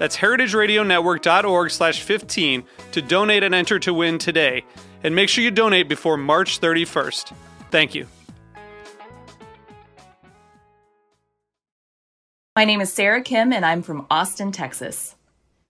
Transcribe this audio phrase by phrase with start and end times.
[0.00, 4.64] That's heritageradionetwork.org slash 15 to donate and enter to win today.
[5.04, 7.34] And make sure you donate before March 31st.
[7.70, 8.06] Thank you.
[12.56, 15.16] My name is Sarah Kim, and I'm from Austin, Texas.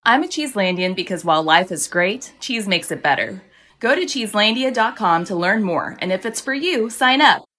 [0.04, 3.42] I'm a Cheeselandian because while life is great, cheese makes it better.
[3.80, 7.49] Go to cheeselandia.com to learn more, and if it's for you, sign up.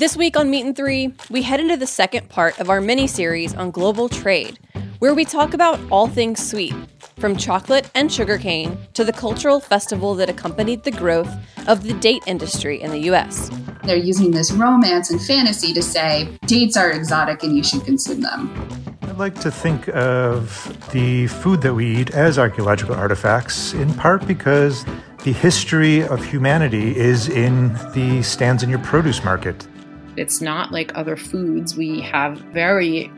[0.00, 3.06] This week on Meat and Three, we head into the second part of our mini
[3.06, 4.58] series on global trade,
[4.98, 6.74] where we talk about all things sweet,
[7.18, 11.30] from chocolate and sugarcane to the cultural festival that accompanied the growth
[11.66, 13.50] of the date industry in the US.
[13.84, 18.22] They're using this romance and fantasy to say dates are exotic and you should consume
[18.22, 18.96] them.
[19.02, 24.26] I'd like to think of the food that we eat as archaeological artifacts, in part
[24.26, 24.86] because
[25.24, 29.66] the history of humanity is in the stands in your produce market.
[30.16, 31.76] It's not like other foods.
[31.76, 33.10] We have very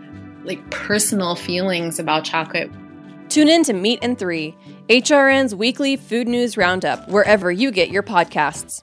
[0.44, 2.70] like personal feelings about chocolate.
[3.28, 4.54] Tune in to Meat and Three,
[4.88, 8.82] HRN's weekly food news roundup, wherever you get your podcasts.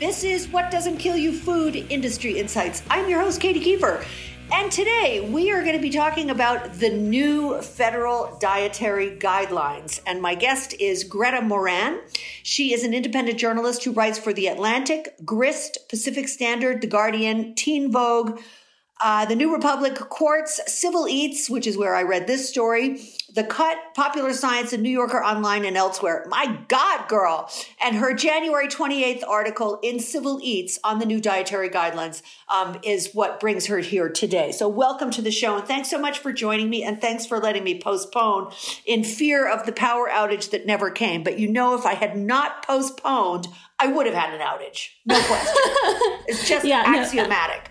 [0.00, 2.82] This is What Doesn't Kill You Food Industry Insights.
[2.88, 4.04] I'm your host, Katy Keiffer.
[4.50, 10.00] And today we are going to be talking about the new federal dietary guidelines.
[10.06, 12.00] And my guest is Greta Moran.
[12.42, 17.54] She is an independent journalist who writes for The Atlantic, Grist, Pacific Standard, The Guardian,
[17.56, 18.40] Teen Vogue,
[19.00, 23.02] uh, The New Republic, Quartz, Civil Eats, which is where I read this story,
[23.34, 26.24] The Cut, Popular Science, and New Yorker Online and elsewhere.
[26.28, 27.50] My God, girl.
[27.82, 33.10] And her January 28th article in Civil Eats on the new dietary guidelines um, is
[33.12, 34.50] what brings her here today.
[34.50, 35.58] So welcome to the show.
[35.58, 36.82] And thanks so much for joining me.
[36.82, 38.50] And thanks for letting me postpone
[38.86, 41.22] in fear of the power outage that never came.
[41.22, 44.88] But you know, if I had not postponed, I would have had an outage.
[45.04, 45.54] No question.
[46.26, 47.70] it's just Yeah, no, axiomatic.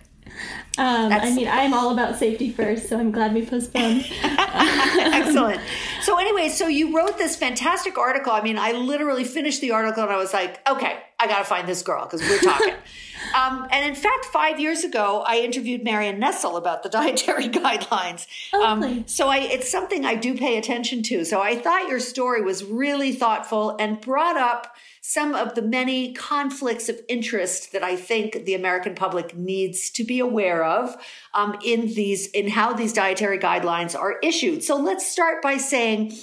[0.78, 4.06] Um, I mean, I'm all about safety first, so I'm glad we postponed.
[4.24, 5.62] Excellent.
[6.08, 8.32] So anyway, so you wrote this fantastic article.
[8.32, 11.44] I mean, I literally finished the article and I was like, okay, I got to
[11.44, 12.76] find this girl because we're talking.
[13.36, 18.26] um, and in fact, five years ago, I interviewed Marion Nestle about the dietary guidelines.
[18.54, 21.26] Um, so I, it's something I do pay attention to.
[21.26, 24.77] So I thought your story was really thoughtful and brought up
[25.10, 30.04] some of the many conflicts of interest that I think the American public needs to
[30.04, 30.98] be aware of
[31.34, 34.66] um, in these in how these dietary guidelines are issued.
[34.66, 36.14] So let's start by saying.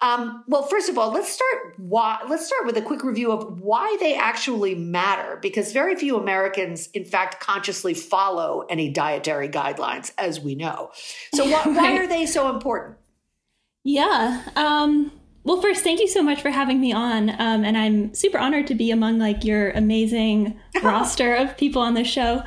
[0.00, 1.74] Um, well, first of all, let's start.
[1.76, 6.16] Why, let's start with a quick review of why they actually matter, because very few
[6.16, 10.92] Americans, in fact, consciously follow any dietary guidelines, as we know.
[11.34, 12.98] So, why, why are they so important?
[13.82, 14.44] yeah.
[14.54, 15.10] Um,
[15.44, 18.66] well, first, thank you so much for having me on, um, and I'm super honored
[18.66, 22.42] to be among like your amazing roster of people on this show.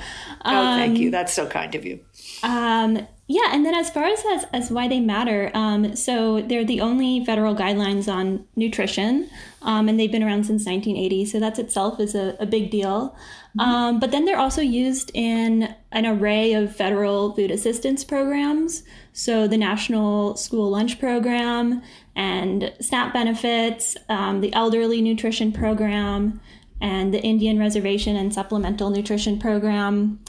[0.46, 1.10] oh, thank Um, you.
[1.12, 2.00] That's so kind of you.
[2.44, 6.66] Um, yeah, and then as far as, as as why they matter, um, so they're
[6.66, 9.30] the only federal guidelines on nutrition,
[9.62, 11.26] um, and they've been around since 1980.
[11.26, 13.16] So that's itself is a, a big deal.
[13.60, 18.84] Um, but then they're also used in an array of federal food assistance programs.
[19.14, 21.82] So the National School Lunch Program
[22.16, 26.40] and SNAP benefits, um, the Elderly Nutrition Program,
[26.80, 30.20] and the Indian Reservation and Supplemental Nutrition Program.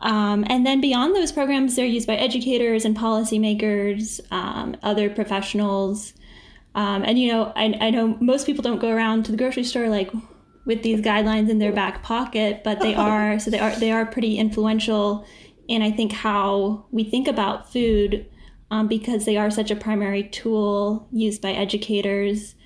[0.00, 6.14] Um, and then beyond those programs, they're used by educators and policymakers, um, other professionals.
[6.74, 9.64] Um, and you know, I, I know most people don't go around to the grocery
[9.64, 10.10] store like
[10.64, 14.04] with these guidelines in their back pocket, but they are so they are they are
[14.06, 15.26] pretty influential
[15.68, 18.26] in I think how we think about food
[18.70, 22.56] um, because they are such a primary tool used by educators.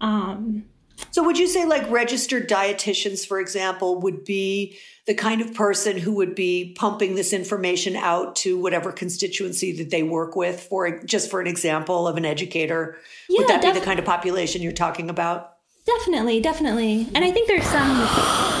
[0.00, 0.64] Um,
[1.10, 5.96] So, would you say, like registered dietitians, for example, would be the kind of person
[5.96, 10.60] who would be pumping this information out to whatever constituency that they work with?
[10.60, 12.98] For just for an example of an educator,
[13.28, 15.56] Yeah, would that be the kind of population you're talking about?
[15.86, 17.08] Definitely, definitely.
[17.14, 18.06] And I think there's some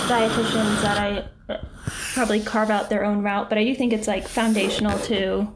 [0.08, 1.58] dietitians that I uh,
[2.14, 5.54] probably carve out their own route, but I do think it's like foundational to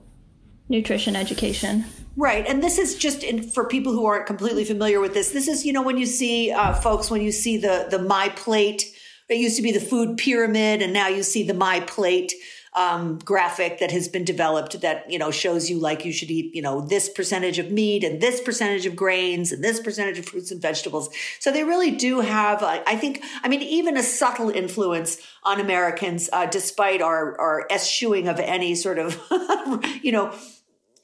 [0.69, 1.85] nutrition education.
[2.17, 5.31] Right, and this is just in, for people who aren't completely familiar with this.
[5.31, 8.29] This is, you know, when you see uh, folks, when you see the the My
[8.31, 8.85] Plate,
[9.29, 12.33] it used to be the food pyramid, and now you see the My Plate
[12.75, 16.55] um, graphic that has been developed that you know shows you like you should eat,
[16.55, 20.27] you know, this percentage of meat and this percentage of grains and this percentage of
[20.27, 21.09] fruits and vegetables.
[21.41, 25.59] So they really do have, uh, I think, I mean, even a subtle influence on
[25.59, 29.21] Americans, uh, despite our our eschewing of any sort of,
[30.03, 30.33] you know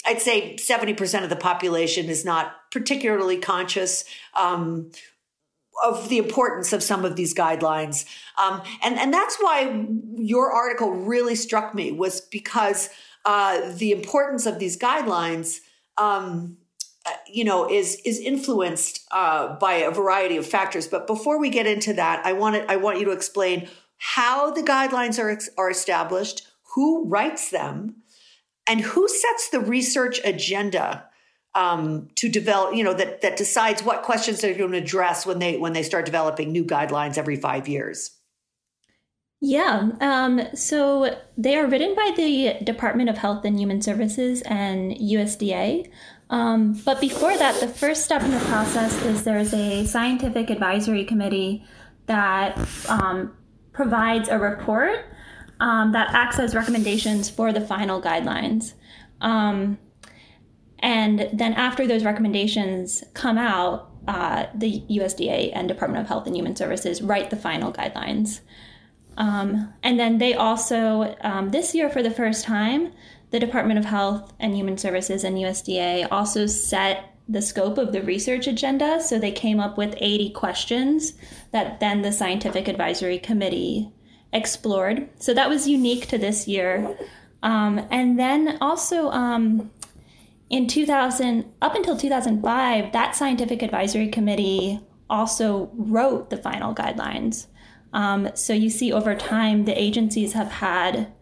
[0.07, 4.05] I'd say 70% of the population is not particularly conscious
[4.35, 4.91] um,
[5.85, 8.07] of the importance of some of these guidelines.
[8.39, 9.87] Um, and, and that's why
[10.17, 12.91] your article really struck me was because
[13.25, 15.61] uh, the importance of these guidelines
[15.99, 16.57] um,
[17.07, 21.49] uh, you know is is influenced uh, by a variety of factors but before we
[21.49, 23.67] get into that i want i want you to explain
[23.97, 28.00] how the guidelines are are established who writes them
[28.71, 31.05] and who sets the research agenda
[31.57, 35.41] um, to develop you know that that decides what questions they're going to address when
[35.41, 38.13] they when they start developing new guidelines every five years
[39.41, 44.93] Yeah, um, so they are written by the Department of Health and Human Services and
[44.93, 45.91] USDA.
[46.29, 51.05] Um, but before that, the first step in the process is there's a scientific advisory
[51.05, 51.65] committee
[52.07, 52.57] that
[52.89, 53.35] um,
[53.73, 55.07] provides a report
[55.61, 58.73] um, that acts as recommendations for the final guidelines.
[59.21, 59.79] Um,
[60.81, 66.35] and then after those recommendations come out, uh, the USDA and Department of Health and
[66.35, 68.41] Human Services write the final guidelines.
[69.19, 72.93] Um, and then they also, um, this year for the first time,
[73.31, 78.03] the Department of Health and Human Services and USDA also set the scope of the
[78.03, 79.01] research agenda.
[79.01, 81.13] So they came up with 80 questions
[81.53, 83.93] that then the Scientific Advisory Committee
[84.33, 85.09] explored.
[85.19, 86.97] So that was unique to this year.
[87.43, 89.71] Um, and then also um,
[90.51, 97.47] in 2000, up until 2005, that Scientific Advisory Committee also wrote the final guidelines.
[97.93, 101.13] Um, so you see over time, the agencies have had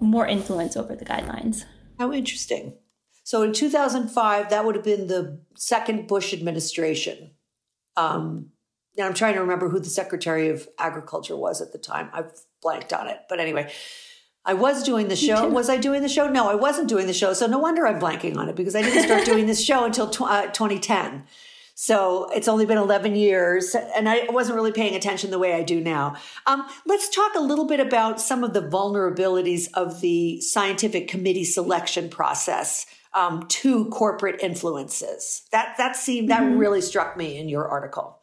[0.00, 1.64] more influence over the guidelines.
[1.98, 2.74] how interesting
[3.22, 7.30] so in 2005 that would have been the second bush administration
[7.96, 8.50] um,
[8.96, 12.32] now i'm trying to remember who the secretary of agriculture was at the time i've
[12.64, 13.70] blanked on it but anyway
[14.46, 15.48] I was doing the show.
[15.48, 16.28] Was I doing the show?
[16.28, 17.32] No, I wasn't doing the show.
[17.32, 20.10] So no wonder I'm blanking on it because I didn't start doing this show until
[20.10, 21.24] tw- uh, 2010.
[21.74, 25.62] So it's only been 11 years and I wasn't really paying attention the way I
[25.62, 26.14] do now.
[26.46, 31.44] Um, let's talk a little bit about some of the vulnerabilities of the scientific committee
[31.44, 35.42] selection process um, to corporate influences.
[35.50, 38.20] That, that seemed, that really struck me in your article.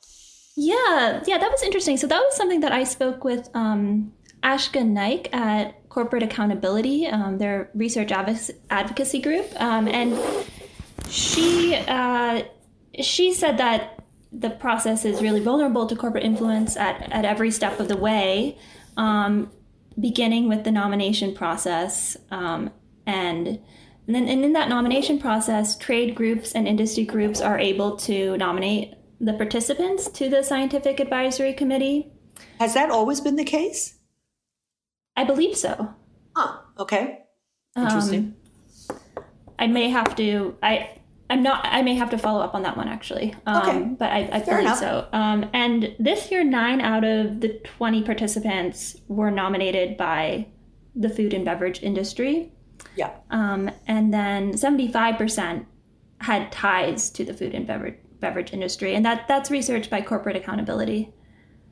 [0.55, 1.97] Yeah, yeah, that was interesting.
[1.97, 7.37] So that was something that I spoke with um, Ashka Naik at Corporate Accountability, um,
[7.37, 10.17] their research advoc- advocacy group, um, and
[11.09, 12.43] she uh,
[12.99, 14.01] she said that
[14.31, 18.57] the process is really vulnerable to corporate influence at, at every step of the way,
[18.95, 19.51] um,
[19.99, 22.15] beginning with the nomination process.
[22.31, 22.71] Um,
[23.05, 27.97] and, and then and in that nomination process, trade groups and industry groups are able
[27.97, 32.11] to nominate the participants to the scientific advisory committee.
[32.59, 33.97] Has that always been the case?
[35.21, 35.93] I believe so.
[36.35, 36.57] Huh.
[36.79, 37.19] Okay.
[37.77, 38.35] Interesting.
[38.89, 38.95] Um,
[39.59, 40.57] I may have to.
[40.63, 40.97] I
[41.29, 41.63] I'm not.
[41.63, 43.35] I may have to follow up on that one actually.
[43.45, 43.79] Um, Okay.
[43.99, 44.79] But I, I believe enough.
[44.79, 45.07] so.
[45.13, 50.47] Um, and this year, nine out of the 20 participants were nominated by
[50.95, 52.51] the food and beverage industry,
[52.95, 53.11] yeah.
[53.29, 55.65] um, and then 75%
[56.19, 60.35] had ties to the food and beverage beverage industry, and that that's research by Corporate
[60.35, 61.13] Accountability.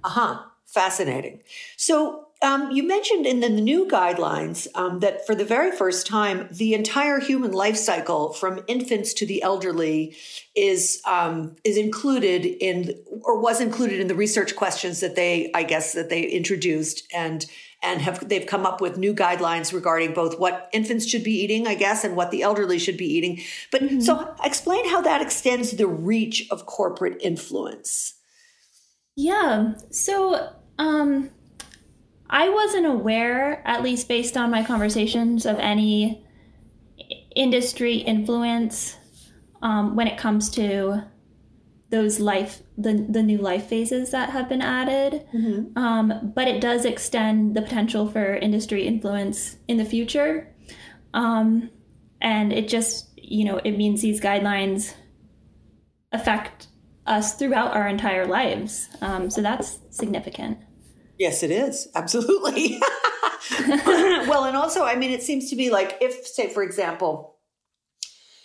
[0.03, 0.39] Uh huh.
[0.67, 1.41] Fascinating.
[1.77, 6.47] So um, you mentioned in the new guidelines um, that for the very first time,
[6.51, 10.15] the entire human life cycle, from infants to the elderly,
[10.55, 15.63] is um, is included in or was included in the research questions that they, I
[15.63, 17.45] guess, that they introduced and
[17.83, 21.67] and have they've come up with new guidelines regarding both what infants should be eating,
[21.67, 23.41] I guess, and what the elderly should be eating.
[23.69, 28.13] But so explain how that extends the reach of corporate influence.
[29.17, 29.73] Yeah.
[29.89, 31.31] So, um,
[32.29, 36.25] I wasn't aware, at least based on my conversations, of any
[37.35, 38.97] industry influence
[39.61, 41.03] um, when it comes to
[41.89, 45.25] those life the the new life phases that have been added.
[45.33, 45.77] Mm-hmm.
[45.77, 50.53] Um, but it does extend the potential for industry influence in the future.
[51.13, 51.71] Um,
[52.21, 54.93] and it just you know it means these guidelines
[56.11, 56.67] affect
[57.05, 58.87] us throughout our entire lives.
[59.01, 60.59] Um, so that's significant.
[61.19, 61.89] Yes, it is.
[61.93, 62.79] Absolutely.
[63.67, 67.35] well, and also, I mean, it seems to be like if, say, for example,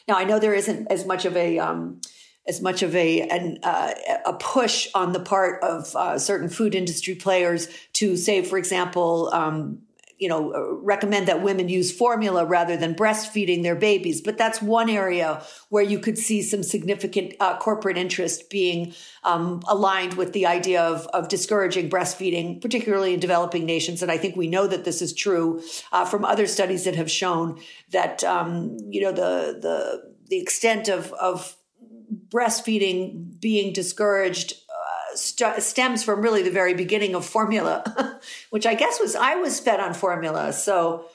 [0.08, 2.00] now I know there isn't as much of a um,
[2.48, 3.92] as much of a an, uh,
[4.26, 9.30] a push on the part of uh, certain food industry players to say, for example,
[9.32, 9.78] um,
[10.18, 14.20] you know, uh, recommend that women use formula rather than breastfeeding their babies.
[14.20, 18.94] But that's one area where you could see some significant uh, corporate interest being
[19.24, 24.02] um, aligned with the idea of, of discouraging breastfeeding, particularly in developing nations.
[24.02, 27.10] And I think we know that this is true uh, from other studies that have
[27.10, 31.56] shown that, um, you know, the, the, the extent of, of
[32.28, 34.54] breastfeeding being discouraged
[35.14, 39.60] st- stems from really the very beginning of formula, which I guess was I was
[39.60, 40.52] fed on formula.
[40.52, 41.06] So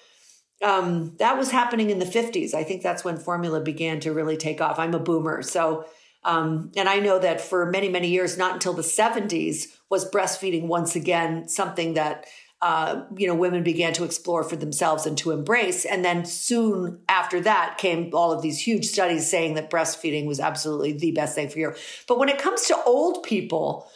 [0.63, 2.53] um, that was happening in the 50s.
[2.53, 4.79] I think that's when formula began to really take off.
[4.79, 5.41] I'm a boomer.
[5.41, 5.85] So,
[6.23, 10.67] um, and I know that for many, many years, not until the 70s, was breastfeeding
[10.67, 12.25] once again something that
[12.61, 15.85] uh, you know, women began to explore for themselves and to embrace.
[15.85, 20.41] And then soon after that came all of these huge studies saying that breastfeeding was
[20.41, 21.73] absolutely the best thing for you.
[22.07, 23.89] But when it comes to old people,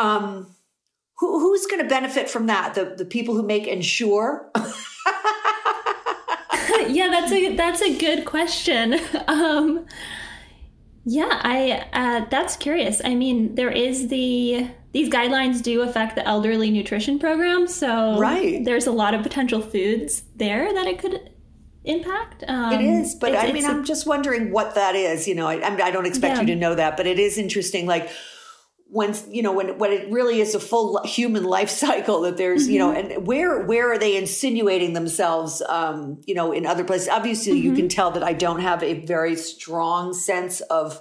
[0.00, 0.52] um,
[1.18, 2.74] who, who's going to benefit from that?
[2.74, 4.50] The the people who make Ensure.
[6.88, 8.98] yeah, that's a that's a good question.
[9.28, 9.86] Um,
[11.04, 13.00] yeah, I uh, that's curious.
[13.04, 18.64] I mean, there is the these guidelines do affect the elderly nutrition program, so right.
[18.64, 21.30] there's a lot of potential foods there that it could
[21.84, 22.44] impact.
[22.46, 25.26] Um, it is, but I mean, i am just wondering what that is.
[25.26, 26.40] You know, I, I don't expect yeah.
[26.42, 27.86] you to know that, but it is interesting.
[27.86, 28.10] Like
[28.92, 32.64] when you know when when it really is a full human life cycle that there's
[32.64, 32.72] mm-hmm.
[32.72, 33.12] you know mm-hmm.
[33.12, 37.68] and where where are they insinuating themselves um you know in other places obviously mm-hmm.
[37.68, 41.00] you can tell that i don't have a very strong sense of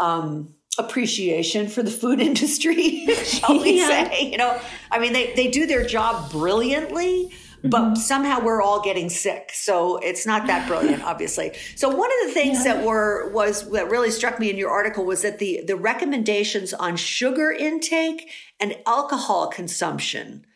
[0.00, 0.52] um
[0.84, 3.88] appreciation for the food industry shall we yeah.
[3.88, 4.60] say you know
[4.90, 7.30] i mean they they do their job brilliantly
[7.62, 7.94] but mm-hmm.
[7.94, 9.50] somehow we're all getting sick.
[9.52, 11.52] So it's not that brilliant, obviously.
[11.76, 12.74] So one of the things yeah.
[12.74, 16.72] that were was that really struck me in your article was that the the recommendations
[16.72, 20.46] on sugar intake and alcohol consumption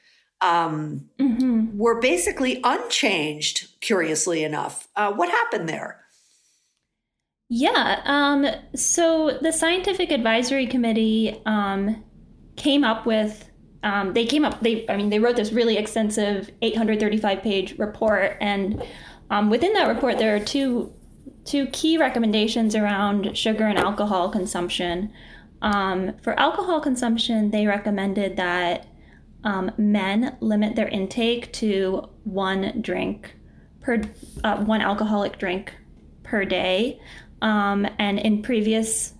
[0.40, 1.76] um, mm-hmm.
[1.76, 3.68] were basically unchanged.
[3.80, 6.03] Curiously enough, uh, what happened there?
[7.56, 8.02] Yeah.
[8.04, 12.02] Um, so the scientific advisory committee um,
[12.56, 13.48] came up with
[13.84, 18.36] um, they came up they i mean they wrote this really extensive 835 page report
[18.40, 18.82] and
[19.30, 20.92] um, within that report there are two
[21.44, 25.12] two key recommendations around sugar and alcohol consumption
[25.62, 28.86] um, for alcohol consumption they recommended that
[29.44, 33.36] um, men limit their intake to one drink
[33.80, 34.00] per
[34.42, 35.72] uh, one alcoholic drink
[36.24, 36.98] per day
[37.44, 39.14] um, and in previous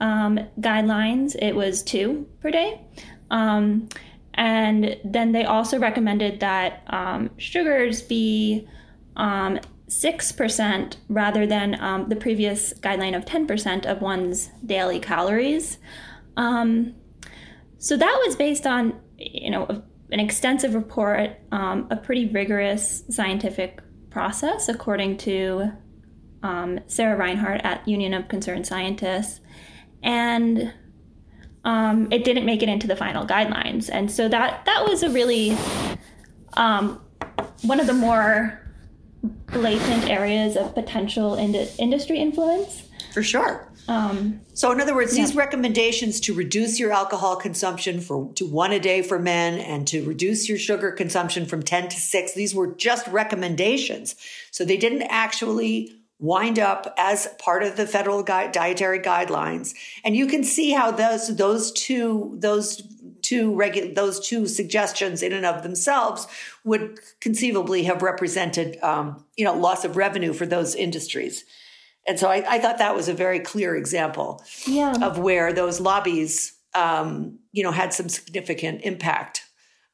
[0.00, 2.80] um, guidelines it was two per day
[3.30, 3.88] um,
[4.34, 8.68] and then they also recommended that um, sugars be
[9.16, 9.58] um,
[9.88, 15.78] 6% rather than um, the previous guideline of 10% of one's daily calories.
[16.36, 16.94] Um,
[17.78, 23.80] so that was based on, you know, an extensive report, um, a pretty rigorous scientific
[24.10, 25.72] process, according to
[26.42, 29.40] um, Sarah Reinhardt at Union of Concerned Scientists.
[30.02, 30.72] And
[31.64, 35.10] um, it didn't make it into the final guidelines, and so that that was a
[35.10, 35.56] really
[36.54, 37.00] um,
[37.62, 38.58] one of the more
[39.52, 42.84] blatant areas of potential ind- industry influence.
[43.12, 43.70] For sure.
[43.88, 45.24] Um, so, in other words, yeah.
[45.24, 49.86] these recommendations to reduce your alcohol consumption for to one a day for men and
[49.88, 54.16] to reduce your sugar consumption from ten to six, these were just recommendations.
[54.50, 59.74] So they didn't actually wind up as part of the federal dietary guidelines.
[60.04, 62.82] And you can see how those those two those
[63.22, 66.26] two regu- those two suggestions in and of themselves
[66.64, 71.44] would conceivably have represented um, you know loss of revenue for those industries.
[72.06, 74.94] And so I, I thought that was a very clear example yeah.
[75.02, 79.42] of where those lobbies um, you know had some significant impact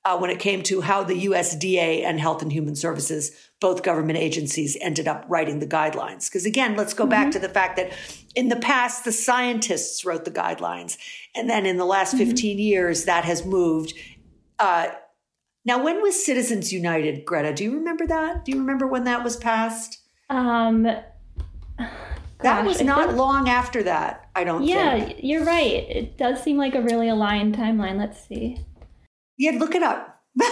[0.07, 4.21] uh, when it came to how the USDA and Health and Human Services, both government
[4.21, 6.29] agencies, ended up writing the guidelines.
[6.29, 7.11] Because again, let's go mm-hmm.
[7.11, 7.93] back to the fact that
[8.37, 10.97] in the past, the scientists wrote the guidelines.
[11.35, 12.29] And then in the last mm-hmm.
[12.29, 13.95] 15 years, that has moved.
[14.61, 14.91] Uh,
[15.65, 17.53] now, when was Citizens United, Greta?
[17.53, 18.45] Do you remember that?
[18.45, 19.99] Do you remember when that was passed?
[20.31, 20.85] Um,
[22.43, 24.31] that was not long after that.
[24.37, 24.63] I don't.
[24.63, 25.19] Yeah, think.
[25.25, 25.85] you're right.
[25.89, 27.99] It does seem like a really aligned timeline.
[27.99, 28.65] Let's see.
[29.37, 30.23] Yeah, look it up.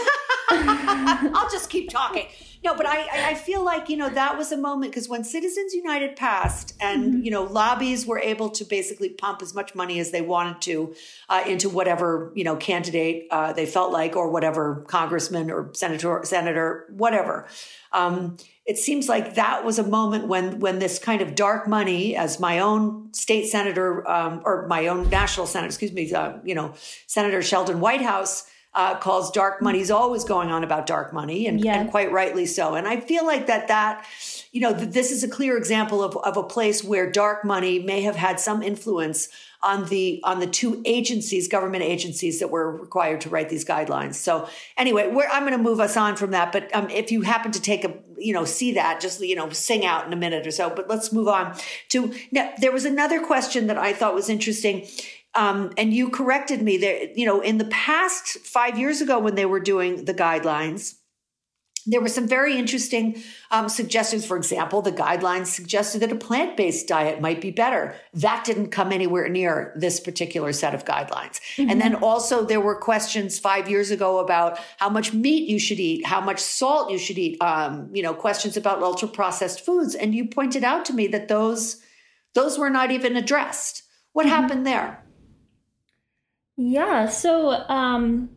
[0.50, 2.26] I'll just keep talking.
[2.62, 5.74] No, but I, I feel like, you know, that was a moment because when Citizens
[5.74, 7.22] United passed and, mm-hmm.
[7.22, 10.94] you know, lobbies were able to basically pump as much money as they wanted to
[11.28, 16.20] uh, into whatever, you know, candidate uh, they felt like or whatever congressman or senator,
[16.24, 17.46] senator, whatever.
[17.92, 22.16] Um, it seems like that was a moment when when this kind of dark money,
[22.16, 26.54] as my own state senator um, or my own national senator, excuse me, uh, you
[26.54, 26.72] know,
[27.06, 31.64] Senator Sheldon Whitehouse uh, calls dark money is always going on about dark money and,
[31.64, 31.80] yeah.
[31.80, 32.74] and, quite rightly so.
[32.74, 34.04] And I feel like that, that,
[34.50, 37.78] you know, th- this is a clear example of, of a place where dark money
[37.78, 39.28] may have had some influence
[39.62, 44.14] on the, on the two agencies, government agencies that were required to write these guidelines.
[44.14, 46.52] So anyway, I'm going to move us on from that.
[46.52, 49.48] But um, if you happen to take a, you know, see that, just, you know,
[49.50, 51.56] sing out in a minute or so, but let's move on
[51.90, 54.86] to, now, there was another question that I thought was interesting
[55.34, 59.34] um, and you corrected me there, you know, in the past five years ago when
[59.34, 60.94] they were doing the guidelines,
[61.86, 64.24] there were some very interesting um, suggestions.
[64.24, 67.94] For example, the guidelines suggested that a plant based diet might be better.
[68.14, 71.40] That didn't come anywhere near this particular set of guidelines.
[71.56, 71.70] Mm-hmm.
[71.70, 75.80] And then also there were questions five years ago about how much meat you should
[75.80, 79.94] eat, how much salt you should eat, um, you know, questions about ultra processed foods.
[79.94, 81.82] And you pointed out to me that those,
[82.34, 83.82] those were not even addressed.
[84.12, 84.34] What mm-hmm.
[84.34, 85.03] happened there?
[86.56, 87.08] Yeah.
[87.08, 88.30] So, um,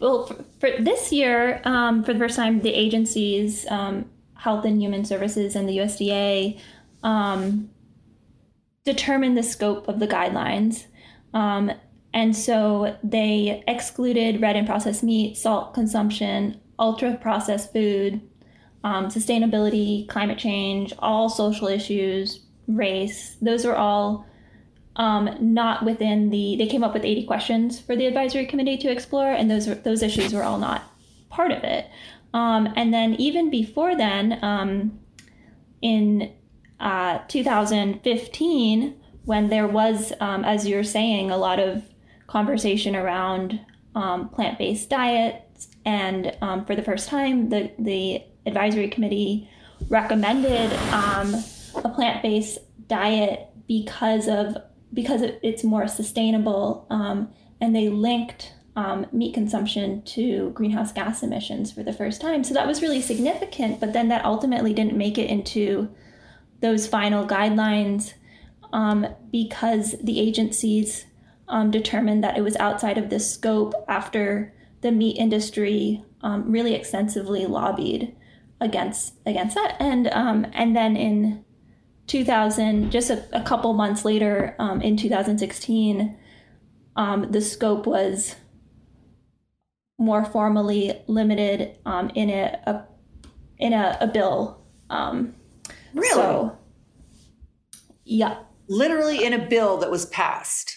[0.00, 4.80] well, for, for this year, um, for the first time, the agencies, um, Health and
[4.80, 6.60] Human Services and the USDA,
[7.02, 7.70] um,
[8.84, 10.86] determined the scope of the guidelines.
[11.34, 11.72] Um,
[12.12, 18.20] and so they excluded red and processed meat, salt consumption, ultra processed food,
[18.84, 23.36] um, sustainability, climate change, all social issues, race.
[23.42, 24.26] Those are all
[24.96, 26.56] um, not within the.
[26.56, 30.02] They came up with 80 questions for the advisory committee to explore, and those those
[30.02, 30.82] issues were all not
[31.28, 31.88] part of it.
[32.32, 34.98] Um, and then even before then, um,
[35.80, 36.32] in
[36.80, 38.94] uh, 2015,
[39.24, 41.82] when there was, um, as you're saying, a lot of
[42.26, 43.60] conversation around
[43.94, 49.50] um, plant-based diets, and um, for the first time, the the advisory committee
[49.88, 54.56] recommended a plant-based diet because of
[54.92, 57.28] because it's more sustainable um,
[57.60, 62.44] and they linked um, meat consumption to greenhouse gas emissions for the first time.
[62.44, 65.88] So that was really significant, but then that ultimately didn't make it into
[66.60, 68.12] those final guidelines
[68.72, 71.06] um, because the agencies
[71.48, 76.74] um, determined that it was outside of the scope after the meat industry um, really
[76.74, 78.14] extensively lobbied
[78.60, 79.76] against against that.
[79.80, 81.44] And um, and then in
[82.06, 86.16] 2000, just a, a couple months later, um, in 2016,
[86.96, 88.36] um, the scope was
[89.98, 92.84] more formally limited um, in a, a,
[93.58, 94.62] in a, a bill.
[94.90, 95.34] Um,
[95.94, 96.14] really?
[96.14, 96.56] So,
[98.04, 98.38] yeah.
[98.68, 100.76] Literally in a bill that was passed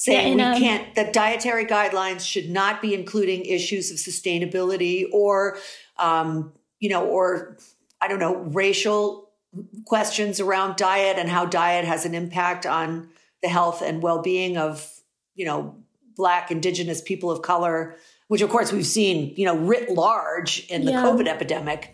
[0.00, 5.04] saying yeah, we a, can't that dietary guidelines should not be including issues of sustainability
[5.12, 5.58] or
[5.98, 7.58] um, you know or
[8.00, 9.29] i don't know racial
[9.84, 13.08] questions around diet and how diet has an impact on
[13.42, 14.88] the health and well-being of
[15.34, 15.76] you know
[16.16, 17.96] black indigenous people of color
[18.28, 21.02] which of course we've seen you know writ large in the yeah.
[21.02, 21.92] covid epidemic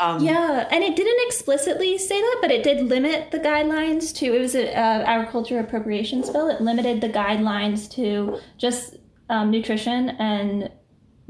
[0.00, 4.34] um, yeah, and it didn't explicitly say that, but it did limit the guidelines to.
[4.34, 6.48] It was an agriculture appropriations bill.
[6.48, 8.96] It limited the guidelines to just
[9.28, 10.70] um, nutrition and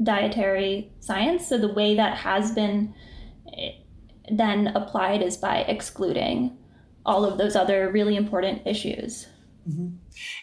[0.01, 1.47] dietary science.
[1.47, 2.93] So the way that has been
[4.29, 6.57] then applied is by excluding
[7.05, 9.27] all of those other really important issues.
[9.67, 9.95] Mm-hmm.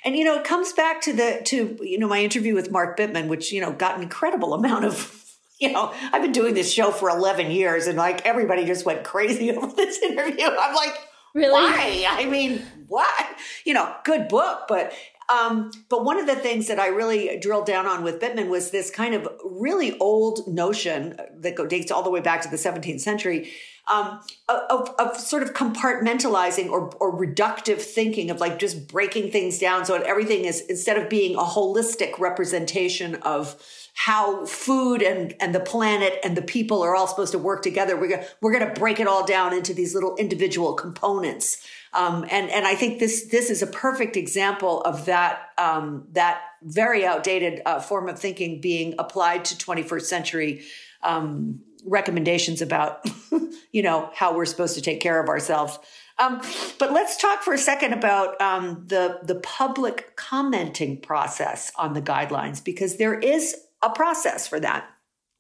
[0.04, 2.98] And you know, it comes back to the to you know my interview with Mark
[2.98, 5.24] Bittman, which you know got an incredible amount of
[5.60, 9.04] you know I've been doing this show for eleven years, and like everybody just went
[9.04, 10.46] crazy over this interview.
[10.46, 10.98] I'm like,
[11.34, 11.52] really?
[11.52, 12.06] Why?
[12.08, 13.26] I mean, what?
[13.64, 14.92] You know, good book, but
[15.28, 18.70] um, but one of the things that I really drilled down on with Bittman was
[18.70, 23.00] this kind of really old notion that dates all the way back to the 17th
[23.00, 23.50] century
[23.88, 29.58] um, of, of, sort of compartmentalizing or, or reductive thinking of like just breaking things
[29.58, 33.56] down so everything is instead of being a holistic representation of
[33.94, 37.96] how food and, and the planet and the people are all supposed to work together.
[37.96, 41.66] We're gonna, we're going to break it all down into these little individual components.
[41.92, 46.42] Um, and, and I think this, this is a perfect example of that, um, that
[46.62, 50.64] very outdated uh, form of thinking being applied to 21st century
[51.02, 53.08] um, recommendations about,
[53.72, 55.78] you know, how we're supposed to take care of ourselves.
[56.18, 56.40] Um,
[56.78, 62.02] but let's talk for a second about um, the the public commenting process on the
[62.02, 64.88] guidelines because there is a process for that.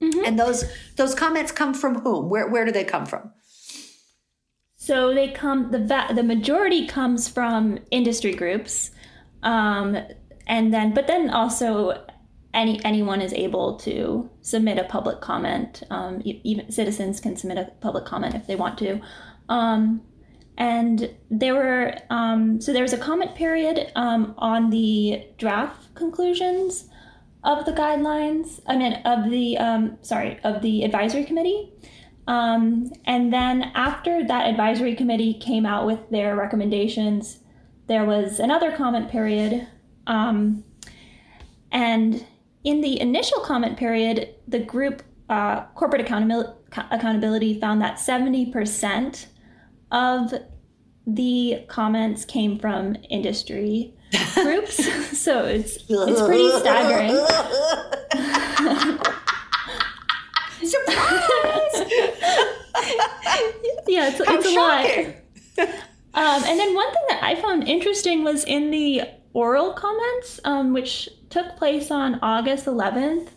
[0.02, 0.24] Mm-hmm.
[0.24, 2.28] And those those comments come from whom?
[2.28, 3.32] Where where do they come from?
[4.80, 8.92] So they come the va- the majority comes from industry groups,
[9.42, 9.98] um,
[10.46, 12.06] and then but then also
[12.54, 15.82] any anyone is able to submit a public comment.
[15.90, 19.00] Um, even citizens can submit a public comment if they want to.
[19.48, 20.00] Um,
[20.56, 26.88] and there were um, so there was a comment period um, on the draft conclusions
[27.42, 28.60] of the guidelines.
[28.68, 31.72] I mean, of the um, sorry of the advisory committee.
[32.28, 37.38] Um, and then after that advisory committee came out with their recommendations,
[37.86, 39.66] there was another comment period.
[40.06, 40.62] Um,
[41.72, 42.26] and
[42.64, 46.52] in the initial comment period, the group uh, corporate accountability,
[46.90, 49.26] accountability found that 70%
[49.90, 50.34] of
[51.06, 53.94] the comments came from industry
[54.34, 54.76] groups.
[55.18, 57.16] so it's it's pretty staggering.
[60.62, 61.74] Surprise!
[63.86, 65.14] yeah, it's, it's a lot.
[66.14, 69.02] Um, and then one thing that I found interesting was in the
[69.34, 73.28] oral comments, um, which took place on August 11th.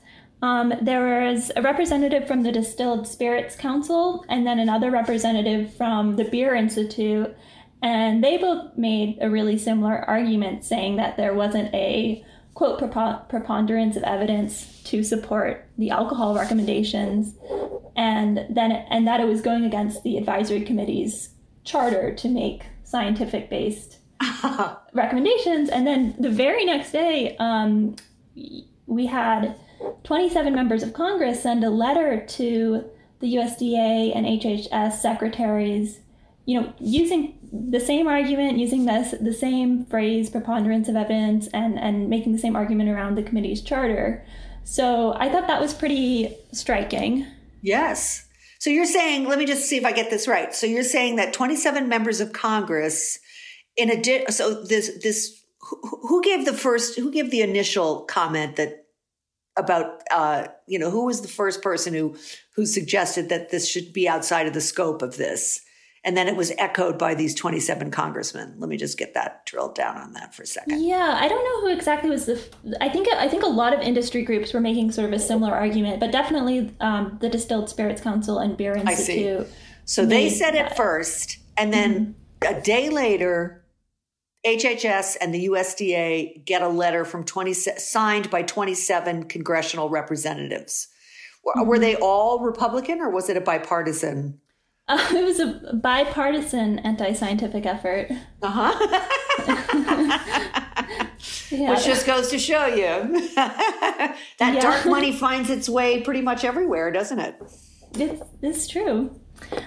[0.41, 6.15] Um, there was a representative from the Distilled Spirits Council and then another representative from
[6.15, 7.35] the Beer Institute.
[7.83, 12.25] And they both made a really similar argument saying that there wasn't a
[12.61, 12.77] quote
[13.27, 17.33] preponderance of evidence to support the alcohol recommendations
[17.95, 21.29] and then and that it was going against the advisory committee's
[21.63, 23.97] charter to make scientific based
[24.93, 25.69] recommendations.
[25.69, 27.95] And then the very next day um,
[28.85, 29.55] we had
[30.03, 32.85] 27 members of congress send a letter to
[33.19, 36.01] the usda and hhs secretaries
[36.45, 41.77] you know using the same argument using this the same phrase preponderance of evidence and
[41.77, 44.25] and making the same argument around the committee's charter.
[44.63, 47.25] So i thought that was pretty striking.
[47.61, 48.25] Yes.
[48.59, 50.55] So you're saying let me just see if i get this right.
[50.55, 53.19] So you're saying that 27 members of congress
[53.75, 58.85] in addition so this this who gave the first who gave the initial comment that
[59.57, 62.15] about uh you know who was the first person who
[62.55, 65.61] who suggested that this should be outside of the scope of this
[66.03, 69.75] and then it was echoed by these 27 congressmen let me just get that drilled
[69.75, 72.41] down on that for a second yeah i don't know who exactly was the
[72.81, 75.53] i think i think a lot of industry groups were making sort of a similar
[75.53, 79.47] argument but definitely um, the distilled spirits council and beer institute
[79.85, 80.71] so they said that.
[80.71, 82.57] it first and then mm-hmm.
[82.57, 83.57] a day later
[84.45, 90.87] HHS and the USDA get a letter from 20 signed by 27 congressional representatives.
[91.45, 91.67] Mm-hmm.
[91.67, 94.39] Were they all Republican or was it a bipartisan
[94.87, 98.11] uh, it was a bipartisan anti-scientific effort.
[98.41, 98.99] Uh huh.
[101.49, 101.71] yeah.
[101.71, 104.59] Which just goes to show you that yeah.
[104.59, 107.35] dark money finds its way pretty much everywhere, doesn't it?
[107.95, 109.19] It's, it's true.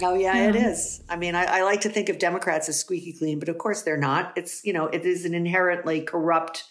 [0.03, 1.03] Oh yeah, yeah, it is.
[1.09, 3.83] I mean, I, I, like to think of Democrats as squeaky clean, but of course
[3.83, 4.33] they're not.
[4.37, 6.65] It's you know, it is an inherently corrupt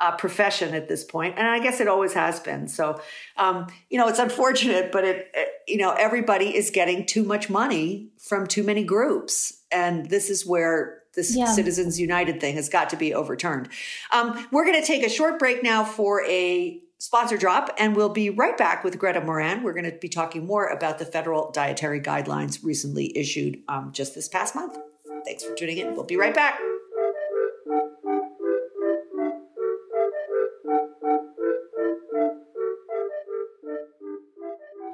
[0.00, 2.68] uh, profession at this point, and I guess it always has been.
[2.68, 3.00] So,
[3.36, 7.50] um, you know, it's unfortunate, but it, it, you know, everybody is getting too much
[7.50, 11.46] money from too many groups, and this is where this yeah.
[11.46, 13.68] Citizens United thing has got to be overturned.
[14.12, 18.08] Um, we're going to take a short break now for a sponsor drop, and we'll
[18.08, 19.62] be right back with Greta Moran.
[19.62, 24.14] We're going to be talking more about the federal dietary guidelines recently issued um, just
[24.14, 24.78] this past month.
[25.24, 25.94] Thanks for tuning in.
[25.94, 26.60] We'll be right back.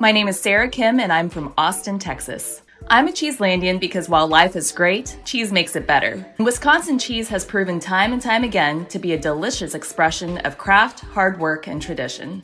[0.05, 2.61] My name is Sarah Kim, and I'm from Austin, Texas.
[2.89, 6.23] I'm a Cheeselandian because while life is great, cheese makes it better.
[6.39, 11.01] Wisconsin cheese has proven time and time again to be a delicious expression of craft,
[11.01, 12.43] hard work, and tradition.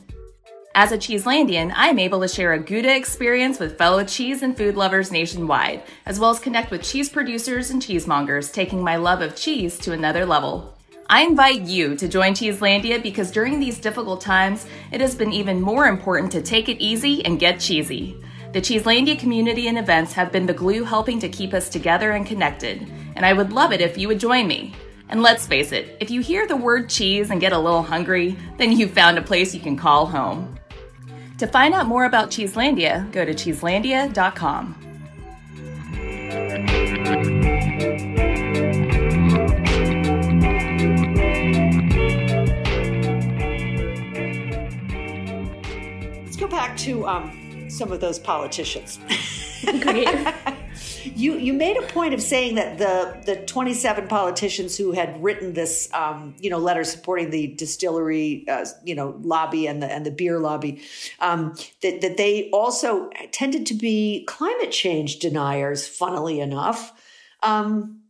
[0.73, 4.73] As a Cheeselandian, I'm able to share a Gouda experience with fellow cheese and food
[4.73, 9.35] lovers nationwide, as well as connect with cheese producers and cheesemongers, taking my love of
[9.35, 10.75] cheese to another level.
[11.11, 15.59] I invite you to join Cheeselandia because during these difficult times, it has been even
[15.59, 18.15] more important to take it easy and get cheesy.
[18.53, 22.25] The Cheeselandia community and events have been the glue helping to keep us together and
[22.25, 24.73] connected, and I would love it if you would join me.
[25.09, 28.37] And let's face it, if you hear the word cheese and get a little hungry,
[28.57, 30.57] then you've found a place you can call home.
[31.39, 34.77] To find out more about Cheeselandia, go to cheeselandia.com.
[46.51, 48.99] back to um, some of those politicians.
[51.15, 55.53] You you made a point of saying that the the 27 politicians who had written
[55.53, 60.05] this, um, you know, letter supporting the distillery, uh, you know, lobby and the and
[60.05, 60.81] the beer lobby,
[61.19, 65.87] um, that that they also tended to be climate change deniers.
[65.87, 66.93] Funnily enough.
[67.43, 68.00] Um,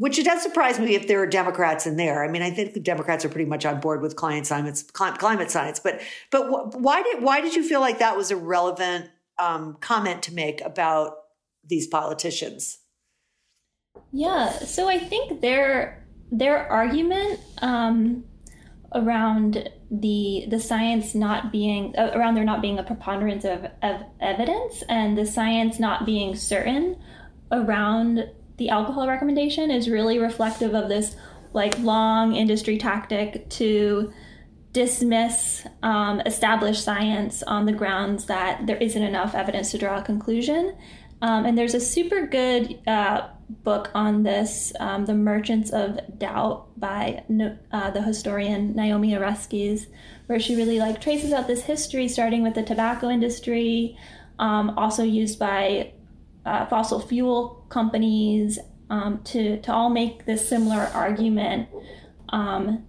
[0.00, 2.24] which it does surprise me if there are Democrats in there.
[2.24, 5.50] I mean, I think the Democrats are pretty much on board with climate science, climate
[5.50, 5.78] science.
[5.78, 10.22] But but why did why did you feel like that was a relevant um, comment
[10.22, 11.16] to make about
[11.68, 12.78] these politicians?
[14.10, 18.24] Yeah, so I think their their argument um,
[18.94, 24.00] around the the science not being uh, around there not being a preponderance of, of
[24.18, 26.96] evidence and the science not being certain
[27.52, 28.24] around
[28.60, 31.16] the alcohol recommendation is really reflective of this
[31.54, 34.12] like long industry tactic to
[34.74, 40.02] dismiss um, established science on the grounds that there isn't enough evidence to draw a
[40.02, 40.76] conclusion.
[41.22, 46.68] Um, and there's a super good uh, book on this, um, The Merchants of Doubt
[46.78, 47.24] by
[47.72, 49.86] uh, the historian Naomi Oreskes,
[50.26, 53.96] where she really like traces out this history starting with the tobacco industry,
[54.38, 55.94] um, also used by
[56.46, 61.68] uh, fossil fuel companies um, to, to all make this similar argument
[62.30, 62.84] um,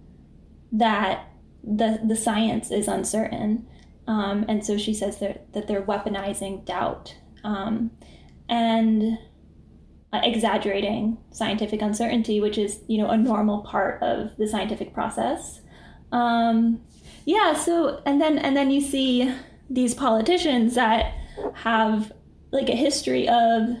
[0.72, 1.28] that
[1.62, 3.66] the, the science is uncertain.
[4.06, 7.92] Um, and so she says that, that they're weaponizing doubt um,
[8.48, 9.18] and
[10.12, 15.60] uh, exaggerating scientific uncertainty, which is, you know, a normal part of the scientific process.
[16.10, 16.82] Um,
[17.24, 19.32] yeah, so, and then, and then you see
[19.70, 21.14] these politicians that
[21.54, 22.12] have
[22.52, 23.76] like a history of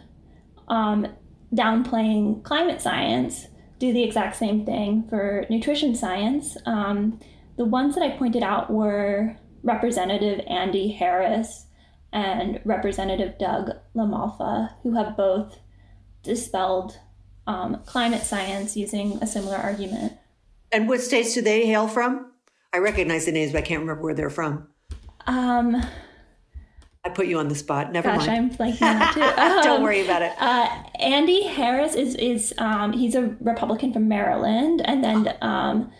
[0.68, 1.06] um,
[1.54, 3.46] downplaying climate science
[3.78, 6.56] do the exact same thing for nutrition science.
[6.66, 7.20] Um,
[7.56, 11.66] the ones that I pointed out were Representative Andy Harris
[12.12, 15.58] and Representative Doug LaMalfa, who have both
[16.22, 16.98] dispelled
[17.46, 20.12] um, climate science using a similar argument.
[20.70, 22.32] And what states do they hail from?
[22.72, 24.68] I recognize the names, but I can't remember where they're from.
[25.26, 25.84] Um,
[27.04, 27.92] I put you on the spot.
[27.92, 28.30] Never Gosh, mind.
[28.30, 29.42] I'm blanking that too.
[29.42, 30.32] Um, Don't worry about it.
[30.38, 30.68] Uh,
[31.00, 35.90] Andy Harris is is um, he's a Republican from Maryland, and then um,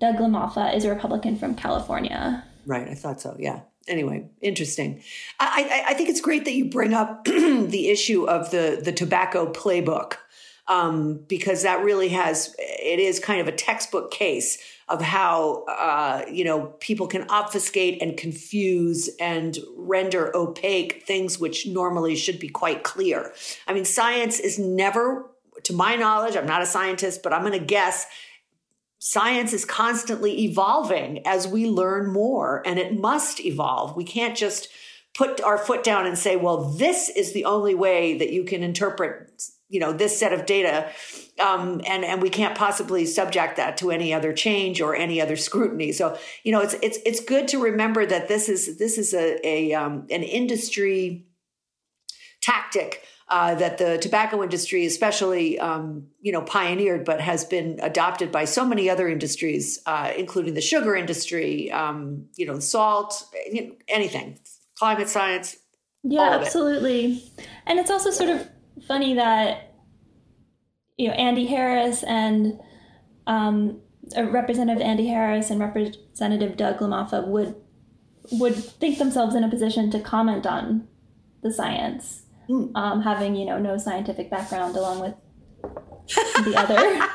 [0.00, 2.44] Doug LaMalfa is a Republican from California.
[2.64, 3.36] Right, I thought so.
[3.38, 3.60] Yeah.
[3.88, 5.02] Anyway, interesting.
[5.40, 8.92] I, I, I think it's great that you bring up the issue of the the
[8.92, 10.14] tobacco playbook
[10.68, 16.22] um, because that really has it is kind of a textbook case of how uh,
[16.30, 22.48] you know people can obfuscate and confuse and render opaque things which normally should be
[22.48, 23.32] quite clear.
[23.66, 25.30] I mean, science is never,
[25.64, 28.06] to my knowledge, I'm not a scientist, but I'm going to guess
[28.98, 33.96] science is constantly evolving as we learn more, and it must evolve.
[33.96, 34.68] We can't just
[35.14, 38.62] put our foot down and say, well, this is the only way that you can
[38.62, 39.30] interpret
[39.72, 40.88] you know this set of data
[41.40, 45.34] um, and and we can't possibly subject that to any other change or any other
[45.36, 49.14] scrutiny so you know it's it's it's good to remember that this is this is
[49.14, 51.26] a, a um, an industry
[52.42, 58.30] tactic uh, that the tobacco industry, especially, um, you know, pioneered, but has been adopted
[58.30, 63.68] by so many other industries, uh, including the sugar industry, um, you know, salt, you
[63.68, 64.38] know, anything,
[64.76, 65.56] climate science.
[66.02, 67.24] Yeah, absolutely.
[67.64, 68.46] And it's also sort of
[68.86, 69.74] funny that
[70.96, 72.60] you know Andy Harris and
[73.26, 73.80] um,
[74.16, 77.54] Representative Andy Harris and Representative Doug LaMalfa would
[78.32, 80.86] would think themselves in a position to comment on
[81.42, 82.70] the science, mm.
[82.76, 85.14] um, having you know no scientific background, along with
[86.44, 87.06] the other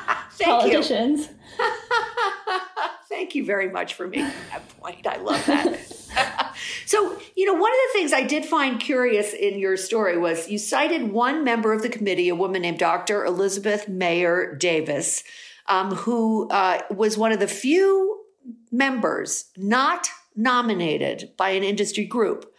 [0.44, 1.28] politicians.
[3.08, 5.06] Thank you very much for making that point.
[5.06, 5.94] I love that.
[6.86, 10.48] so, you know, one of the things I did find curious in your story was
[10.48, 13.24] you cited one member of the committee, a woman named Dr.
[13.24, 15.24] Elizabeth Mayer Davis,
[15.66, 18.24] um, who uh, was one of the few
[18.70, 22.52] members not nominated by an industry group.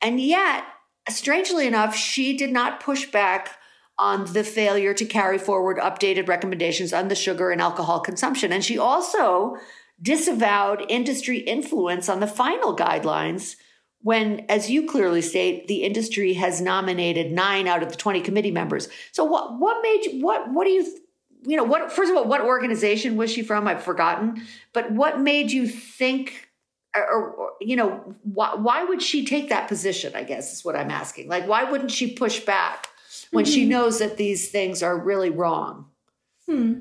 [0.00, 0.64] And yet,
[1.08, 3.58] strangely enough, she did not push back
[3.98, 8.52] on the failure to carry forward updated recommendations on the sugar and alcohol consumption.
[8.52, 9.56] And she also
[10.00, 13.56] disavowed industry influence on the final guidelines
[14.02, 18.50] when, as you clearly state, the industry has nominated nine out of the 20 committee
[18.50, 18.88] members.
[19.10, 20.86] So what, what made you, what, what do you,
[21.44, 23.66] you know, what, first of all, what organization was she from?
[23.66, 26.48] I've forgotten, but what made you think,
[26.94, 30.14] or, or you know, why, why would she take that position?
[30.14, 31.28] I guess is what I'm asking.
[31.28, 32.86] Like, why wouldn't she push back
[33.32, 33.52] when mm-hmm.
[33.54, 35.86] she knows that these things are really wrong?
[36.48, 36.74] Hmm.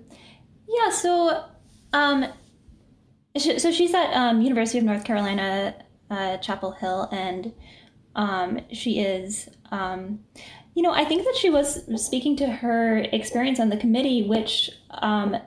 [0.67, 0.91] Yeah.
[0.91, 1.45] So,
[1.91, 2.25] um,
[3.37, 5.75] so she's at um, University of North Carolina,
[6.09, 7.53] uh, Chapel Hill, and
[8.15, 10.19] um, she is um,
[10.73, 14.69] You know, I think that she was speaking to her experience on the committee, which
[14.89, 15.37] um,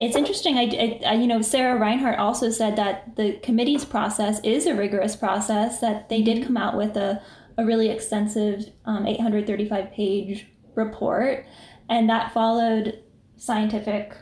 [0.00, 0.56] it's interesting.
[0.56, 5.16] I, I, you know, Sarah Reinhardt also said that the committee's process is a rigorous
[5.16, 5.80] process.
[5.80, 7.22] That they did come out with a,
[7.56, 11.46] a really extensive um, 835 page report,
[11.88, 13.02] and that followed
[13.36, 14.16] scientific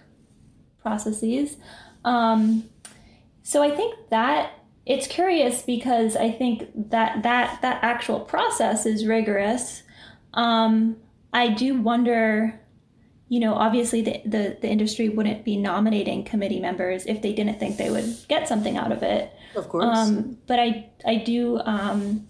[0.81, 1.57] processes.
[2.05, 2.69] Um,
[3.43, 4.53] so I think that
[4.87, 9.83] it's curious because I think that that that actual process is rigorous.
[10.35, 10.97] Um,
[11.33, 12.61] I do wonder
[13.29, 17.59] you know, obviously the, the, the industry wouldn't be nominating committee members if they didn't
[17.59, 19.33] think they would get something out of it.
[19.57, 19.85] Of course.
[19.85, 22.27] Um, but I I do um,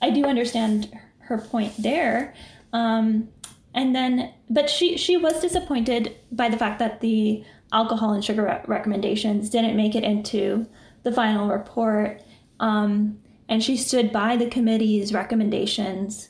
[0.00, 2.34] I do understand her point there.
[2.72, 3.28] Um,
[3.74, 8.42] and then, but she she was disappointed by the fact that the alcohol and sugar
[8.44, 10.66] re- recommendations didn't make it into
[11.02, 12.22] the final report.
[12.60, 16.28] Um, and she stood by the committee's recommendations.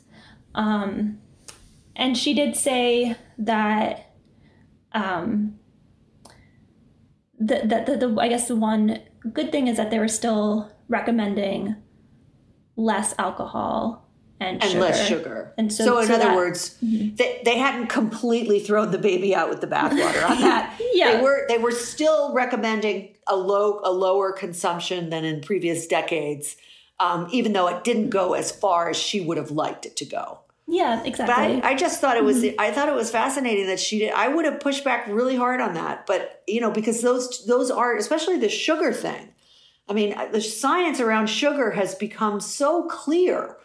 [0.54, 1.18] Um,
[1.96, 4.12] and she did say that
[4.92, 5.58] um,
[7.40, 9.00] that the, the, the, I guess the one
[9.32, 11.76] good thing is that they were still recommending
[12.76, 14.07] less alcohol
[14.40, 14.80] and, and sugar.
[14.80, 15.52] less sugar.
[15.58, 19.34] And so, so in so other that- words, they, they hadn't completely thrown the baby
[19.34, 20.80] out with the bathwater on that.
[20.92, 21.16] Yeah.
[21.16, 26.56] They were they were still recommending a low a lower consumption than in previous decades,
[26.98, 30.04] um, even though it didn't go as far as she would have liked it to
[30.04, 30.40] go.
[30.66, 31.56] yeah, exactly.
[31.60, 31.64] But.
[31.64, 34.12] I, I just thought it was I thought it was fascinating that she did.
[34.12, 37.70] I would have pushed back really hard on that, but you know because those those
[37.70, 39.28] are especially the sugar thing.
[39.88, 43.56] I mean, the science around sugar has become so clear.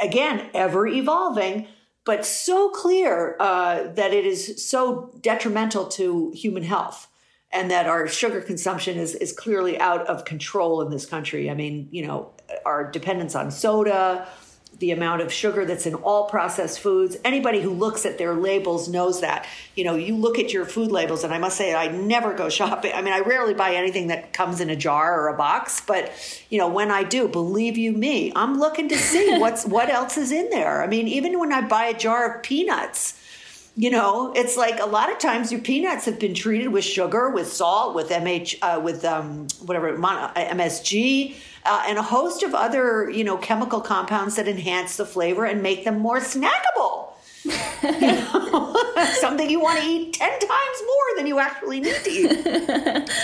[0.00, 1.68] Again, ever evolving,
[2.04, 7.08] but so clear uh, that it is so detrimental to human health,
[7.52, 11.48] and that our sugar consumption is is clearly out of control in this country.
[11.48, 12.32] I mean, you know,
[12.66, 14.26] our dependence on soda,
[14.78, 17.16] the amount of sugar that's in all processed foods.
[17.24, 19.46] Anybody who looks at their labels knows that.
[19.74, 22.48] You know, you look at your food labels, and I must say, I never go
[22.48, 22.92] shopping.
[22.94, 26.12] I mean, I rarely buy anything that comes in a jar or a box, but
[26.50, 30.16] you know, when I do, believe you me, I'm looking to see what's what else
[30.16, 30.82] is in there.
[30.82, 33.20] I mean, even when I buy a jar of peanuts.
[33.76, 37.30] You know, it's like a lot of times your peanuts have been treated with sugar,
[37.30, 41.34] with salt, with MH, uh, with um, whatever MSG,
[41.64, 45.60] uh, and a host of other you know chemical compounds that enhance the flavor and
[45.60, 47.13] make them more snackable.
[49.20, 53.10] Something you want to eat ten times more than you actually need to eat.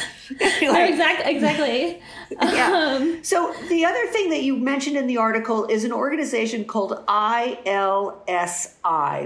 [0.62, 2.00] No, exactly, exactly.
[2.40, 2.96] Yeah.
[3.00, 6.92] Um, So the other thing that you mentioned in the article is an organization called
[7.08, 8.12] ILSI,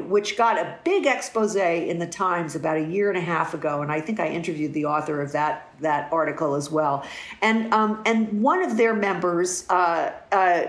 [0.06, 3.82] which got a big expose in the Times about a year and a half ago,
[3.82, 7.04] and I think I interviewed the author of that that article as well.
[7.42, 9.68] And um, and one of their members.
[9.68, 10.66] Uh, uh,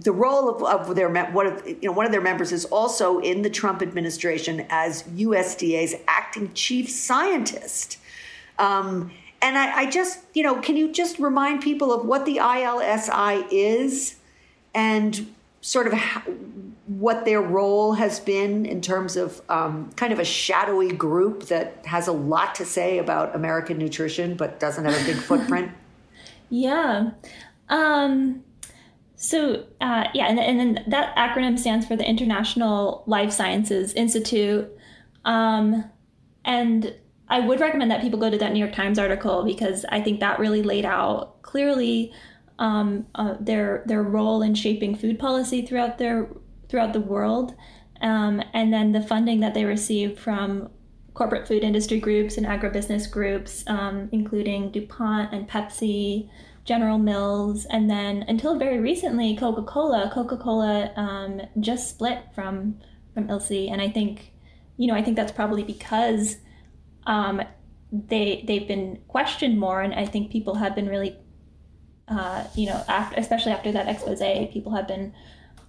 [0.00, 3.18] the role of, of their one of you know one of their members is also
[3.18, 7.98] in the Trump administration as USDA's acting chief scientist.
[8.58, 9.10] Um,
[9.42, 13.46] and I, I just, you know, can you just remind people of what the ILSI
[13.50, 14.16] is
[14.74, 15.28] and
[15.62, 16.20] sort of how,
[16.86, 21.84] what their role has been in terms of um, kind of a shadowy group that
[21.86, 25.70] has a lot to say about American nutrition but doesn't have a big footprint?
[26.50, 27.12] Yeah.
[27.70, 28.42] Um,
[29.22, 34.74] so, uh, yeah, and, and then that acronym stands for the International Life Sciences Institute.
[35.26, 35.84] Um,
[36.42, 36.94] and
[37.28, 40.20] I would recommend that people go to that New York Times article because I think
[40.20, 42.14] that really laid out clearly
[42.58, 46.30] um, uh, their their role in shaping food policy throughout their
[46.70, 47.54] throughout the world,
[48.00, 50.70] um, and then the funding that they receive from
[51.12, 56.30] corporate food industry groups and agribusiness groups, um, including DuPont and Pepsi,
[56.64, 60.10] General Mills, and then until very recently, Coca Cola.
[60.12, 62.78] Coca Cola um, just split from
[63.14, 64.32] from ILSI, and I think,
[64.76, 66.36] you know, I think that's probably because
[67.06, 67.42] um,
[67.92, 71.16] they they've been questioned more, and I think people have been really,
[72.08, 74.20] uh, you know, after, especially after that expose,
[74.52, 75.12] people have been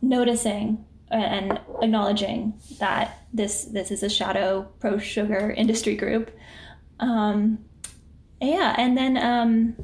[0.02, 6.32] noticing and acknowledging that this this is a shadow pro sugar industry group.
[7.00, 7.60] Um,
[8.42, 9.76] yeah, and then um,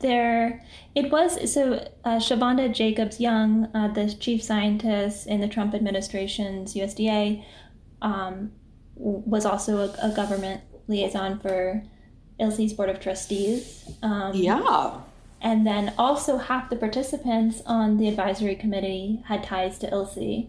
[0.00, 0.62] there
[0.94, 1.74] it was so
[2.04, 7.44] uh, Chavonda Jacobs Young, uh, the chief scientist in the Trump administration's USDA,
[8.02, 8.52] um,
[8.96, 11.82] was also a, a government liaison for
[12.40, 13.90] ILSI's board of trustees.
[14.02, 15.00] Um, Yeah.
[15.40, 20.48] and then also half the participants on the advisory committee had ties to ILSI.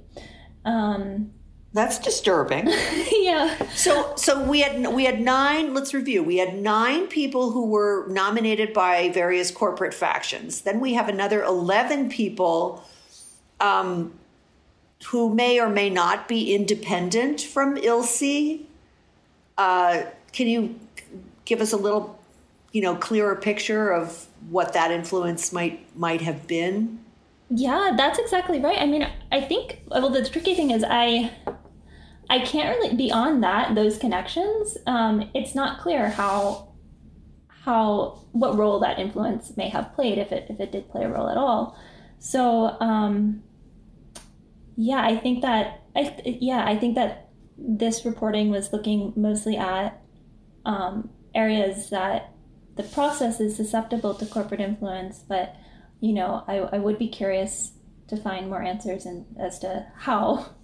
[0.66, 1.32] Um,
[1.76, 2.68] That's disturbing.
[3.12, 3.54] yeah.
[3.72, 5.74] So, so we had we had nine.
[5.74, 6.24] Let's review.
[6.24, 10.62] We had nine people who were nominated by various corporate factions.
[10.62, 12.82] Then we have another eleven people
[13.60, 14.14] um,
[15.08, 18.62] who may or may not be independent from ILSI.
[19.58, 20.80] Uh, can you
[21.44, 22.18] give us a little,
[22.72, 27.00] you know, clearer picture of what that influence might might have been?
[27.50, 28.80] Yeah, that's exactly right.
[28.80, 31.32] I mean, I think well, the tricky thing is I
[32.30, 34.78] I can't really beyond that those connections.
[34.88, 36.74] Um, it's not clear how
[37.48, 41.10] how what role that influence may have played if it if it did play a
[41.10, 41.78] role at all.
[42.20, 43.44] So um,
[44.76, 50.02] yeah, I think that I yeah I think that this reporting was looking mostly at
[50.66, 52.32] um, areas that
[52.76, 55.56] the process is susceptible to corporate influence, but
[56.02, 57.72] you know I, I would be curious
[58.08, 60.56] to find more answers and as to how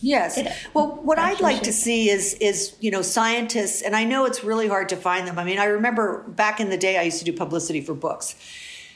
[0.00, 0.38] Yes.
[0.74, 4.42] Well, what I'd like to see is is you know scientists, and I know it's
[4.42, 5.38] really hard to find them.
[5.38, 8.34] I mean, I remember back in the day, I used to do publicity for books,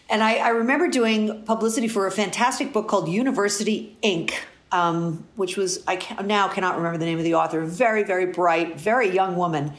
[0.08, 4.32] and I, I remember doing publicity for a fantastic book called University Inc.
[4.72, 7.64] Um, which was I can, now cannot remember the name of the author.
[7.64, 9.72] Very, very bright, very young woman,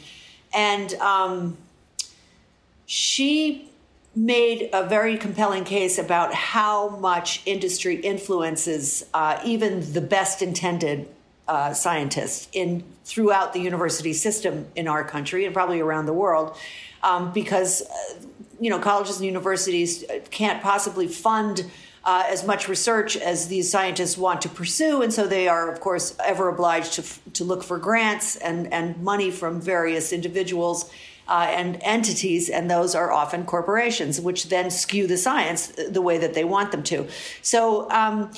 [0.53, 1.57] and um,
[2.85, 3.69] she
[4.15, 11.07] made a very compelling case about how much industry influences uh, even the best intended
[11.47, 16.57] uh, scientists in throughout the university system in our country and probably around the world,
[17.03, 18.25] um, because uh,
[18.59, 21.69] you know colleges and universities can't possibly fund.
[22.07, 25.79] Uh, as much research as these scientists want to pursue, and so they are, of
[25.79, 30.91] course, ever obliged to to look for grants and and money from various individuals
[31.27, 36.17] uh, and entities, and those are often corporations, which then skew the science the way
[36.17, 37.07] that they want them to.
[37.41, 38.31] So, um,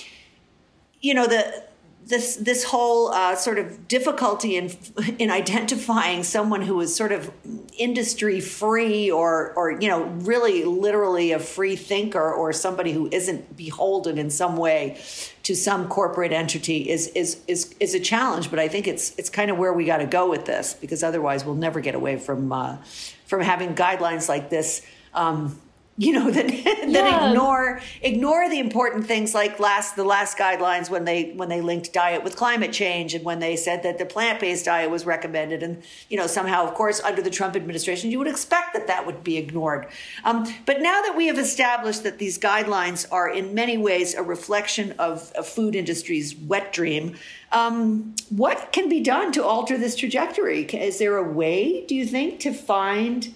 [1.02, 1.67] you know, the
[2.08, 4.72] this this whole uh, sort of difficulty in
[5.20, 7.32] in identifying someone who is sort of
[7.78, 13.58] industry free or or you know really literally a free thinker or somebody who isn't
[13.58, 15.00] beholden in some way
[15.44, 18.50] to some corporate entity is is is is a challenge.
[18.50, 21.04] But i think it's it's kind of where we got to go with this because
[21.04, 22.78] otherwise we'll never get away from uh,
[23.26, 24.82] from having guidelines like this
[25.14, 25.60] um,
[25.98, 27.30] you know that that yeah.
[27.30, 31.92] ignore ignore the important things like last the last guidelines when they when they linked
[31.92, 35.64] diet with climate change and when they said that the plant-based diet was recommended.
[35.64, 39.06] And you know somehow of course under the Trump administration you would expect that that
[39.06, 39.88] would be ignored.
[40.24, 44.24] Um, but now that we have established that these guidelines are in many ways a
[44.24, 47.16] reflection of a food industry's wet dream
[47.52, 50.64] um, what can be done to alter this trajectory?
[50.64, 53.34] Is there a way do you think to find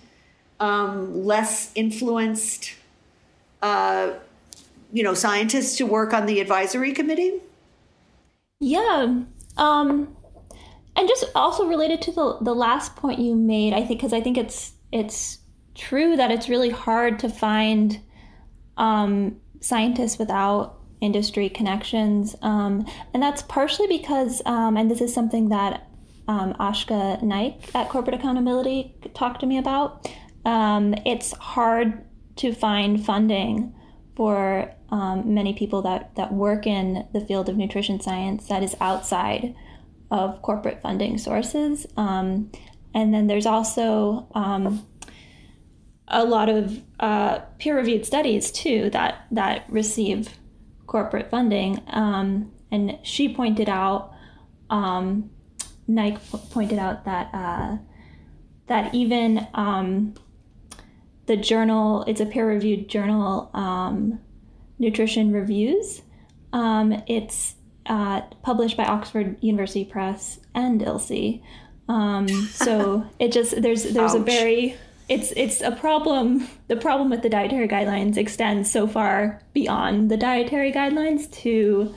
[0.62, 2.76] um, less influenced,
[3.62, 4.14] uh,
[4.93, 7.41] you know, scientists to work on the advisory committee?
[8.59, 9.24] Yeah.
[9.57, 10.16] Um,
[10.95, 14.22] and just also related to the, the last point you made, I think, because I
[14.22, 15.39] think it's it's
[15.74, 17.99] true that it's really hard to find
[18.78, 22.36] um, scientists without industry connections.
[22.41, 25.88] Um, and that's partially because, um, and this is something that
[26.28, 30.12] um, Ashka Naik at Corporate Accountability talked to me about
[30.46, 32.04] um, it's hard
[32.38, 33.74] to find funding
[34.16, 38.76] for um, many people that, that work in the field of nutrition science that is
[38.82, 39.56] outside
[40.10, 41.88] of corporate funding sources.
[41.96, 42.52] Um,
[42.94, 44.86] and then there's also um,
[46.08, 50.38] a lot of uh, peer-reviewed studies too that that receive
[50.88, 51.82] corporate funding.
[51.88, 54.12] Um, and she pointed out,
[54.70, 55.30] um,
[55.88, 56.18] Naik
[56.52, 57.78] pointed out that uh,
[58.68, 60.14] that even um,
[61.26, 64.20] the journal, it's a peer reviewed journal, um,
[64.80, 66.02] Nutrition Reviews.
[66.54, 67.56] Um, it's
[67.86, 71.42] uh, published by Oxford University Press and ILSI.
[71.88, 74.22] Um, so it just there's there's Ouch.
[74.22, 74.76] a very
[75.10, 76.48] it's it's a problem.
[76.68, 81.94] The problem with the dietary guidelines extends so far beyond the dietary guidelines to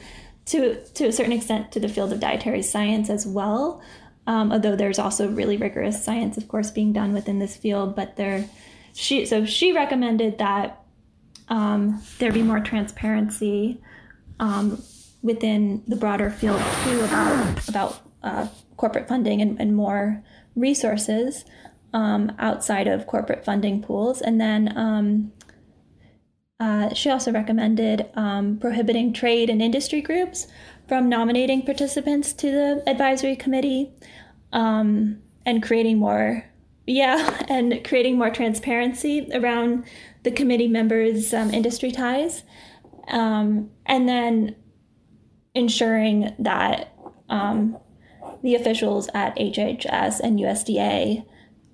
[0.47, 3.81] to to a certain extent to the field of dietary science as well.
[4.27, 8.17] Um, although there's also really rigorous science, of course, being done within this field, but
[8.17, 8.49] there
[8.95, 10.83] she so she recommended that
[11.49, 13.81] um, there be more transparency
[14.41, 14.83] um,
[15.23, 20.23] within the broader field too about about uh, corporate funding and, and, more
[20.57, 21.45] resources
[21.93, 24.23] um, outside of corporate funding pools.
[24.23, 25.33] And then um,
[26.59, 30.47] uh, she also recommended um, prohibiting trade and industry groups
[30.89, 33.93] from nominating participants to the advisory committee
[34.53, 36.45] um, and creating more
[36.87, 39.85] yeah, and creating more transparency around
[40.23, 42.43] the committee members' um, industry ties,
[43.09, 44.57] um, and then
[45.55, 46.93] ensuring that
[47.29, 47.77] um,
[48.43, 51.25] the officials at HHS and USDA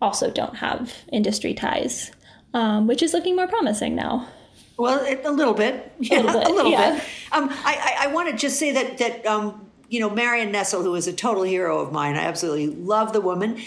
[0.03, 2.11] also don't have industry ties,
[2.55, 4.29] um, which is looking more promising now.
[4.77, 5.93] Well, it, a little bit.
[5.99, 6.51] Yeah, a little bit.
[6.51, 6.95] A little yeah.
[6.95, 7.03] bit.
[7.33, 10.83] Um, I, I, I want to just say that, that um, you know, Marion Nestle,
[10.83, 13.61] who is a total hero of mine, I absolutely love the woman.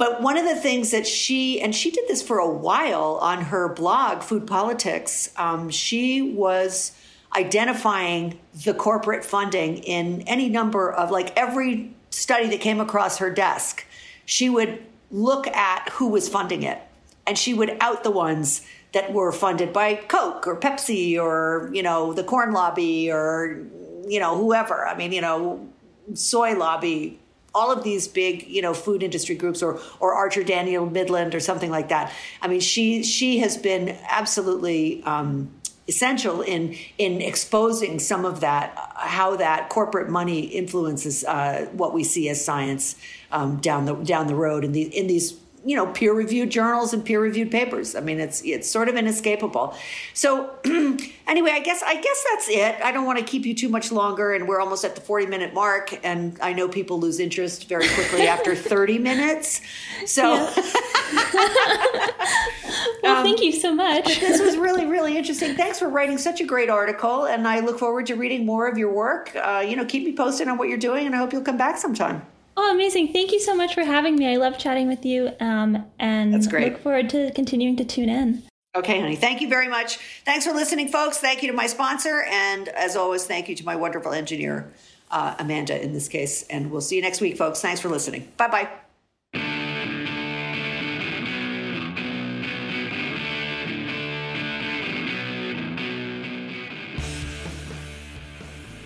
[0.00, 3.42] But one of the things that she, and she did this for a while on
[3.42, 6.92] her blog, Food Politics, um, she was
[7.36, 13.28] identifying the corporate funding in any number of, like every study that came across her
[13.28, 13.84] desk,
[14.24, 16.78] she would look at who was funding it
[17.26, 21.82] and she would out the ones that were funded by Coke or Pepsi or, you
[21.82, 23.66] know, the corn lobby or,
[24.08, 24.86] you know, whoever.
[24.86, 25.68] I mean, you know,
[26.14, 27.19] soy lobby,
[27.54, 31.40] all of these big, you know, food industry groups or or Archer Daniel Midland or
[31.40, 32.12] something like that.
[32.42, 35.50] I mean, she she has been absolutely um,
[35.88, 42.04] essential in in exposing some of that, how that corporate money influences uh, what we
[42.04, 42.96] see as science
[43.32, 45.32] um, down the down the road in the in these
[45.64, 47.94] you know peer reviewed journals and peer reviewed papers.
[47.94, 49.74] I mean it's it's sort of inescapable.
[50.14, 50.54] So
[51.26, 52.76] anyway i guess i guess that's it.
[52.82, 55.26] I don't want to keep you too much longer and we're almost at the 40
[55.26, 59.60] minute mark and i know people lose interest very quickly after 30 minutes.
[60.06, 60.22] So
[63.02, 64.20] well um, thank you so much.
[64.20, 65.56] this was really really interesting.
[65.56, 68.78] Thanks for writing such a great article and i look forward to reading more of
[68.78, 69.34] your work.
[69.36, 71.58] Uh, you know keep me posted on what you're doing and i hope you'll come
[71.58, 72.22] back sometime
[72.62, 73.10] Oh, amazing.
[73.10, 74.30] Thank you so much for having me.
[74.30, 75.30] I love chatting with you.
[75.40, 76.70] Um, and That's great.
[76.70, 78.42] look forward to continuing to tune in.
[78.76, 79.16] Okay, honey.
[79.16, 79.96] Thank you very much.
[80.26, 81.16] Thanks for listening, folks.
[81.16, 82.22] Thank you to my sponsor.
[82.30, 84.70] And as always, thank you to my wonderful engineer,
[85.10, 86.42] uh, Amanda, in this case.
[86.50, 87.62] And we'll see you next week, folks.
[87.62, 88.30] Thanks for listening.
[88.36, 88.68] Bye bye.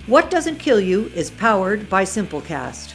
[0.06, 2.94] What Doesn't Kill You is powered by Simplecast.